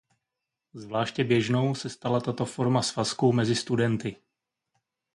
Zvláště 0.73 1.23
běžnou 1.23 1.75
se 1.75 1.89
stala 1.89 2.19
tato 2.21 2.45
forma 2.45 2.81
svazku 2.81 3.33
mezi 3.33 3.55
studenty. 3.55 4.15